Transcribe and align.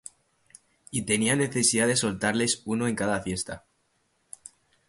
Y 0.89 1.03
tenía 1.03 1.35
necesidad 1.35 1.85
de 1.85 1.95
soltarles 1.95 2.63
uno 2.65 2.87
en 2.87 2.95
cada 2.95 3.21
fiesta. 3.21 3.65